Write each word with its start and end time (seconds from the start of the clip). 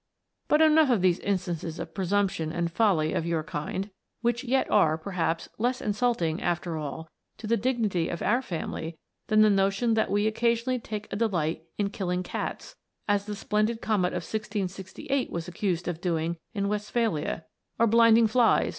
But 0.47 0.63
enough 0.63 0.89
of 0.89 1.03
these 1.03 1.19
instances 1.19 1.77
of 1.77 1.87
the 1.89 1.93
presumption 1.93 2.51
and 2.51 2.71
folly 2.71 3.13
of 3.13 3.23
your 3.23 3.43
kind, 3.43 3.91
which 4.21 4.43
yet 4.43 4.67
are, 4.71 4.97
perhaps, 4.97 5.47
less 5.59 5.79
insulting, 5.79 6.41
after 6.41 6.75
all, 6.75 7.07
to 7.37 7.45
the 7.45 7.55
dignity 7.55 8.09
of 8.09 8.23
our 8.23 8.41
family 8.41 8.97
than 9.27 9.41
the 9.43 9.51
notion 9.51 9.93
that 9.93 10.09
we 10.09 10.25
occasionally 10.25 10.79
take 10.79 11.07
a 11.13 11.15
delight 11.15 11.65
in 11.77 11.91
killing 11.91 12.23
cats, 12.23 12.75
as 13.07 13.25
the 13.27 13.35
splendid 13.35 13.79
Comet 13.79 14.07
of 14.13 14.23
1668 14.25 15.29
was 15.29 15.47
accused 15.47 15.87
of 15.87 16.01
doing 16.01 16.37
in 16.55 16.67
Westphalia; 16.67 17.45
or 17.77 17.85
blinding 17.85 18.25
flies, 18.25 18.33
208 18.33 18.39
A 18.39 18.39
TALE 18.39 18.55
OF 18.55 18.55
A 18.55 18.65
COMET. 18.65 18.69